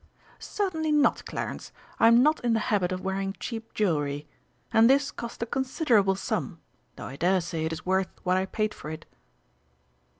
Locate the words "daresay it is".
7.17-7.85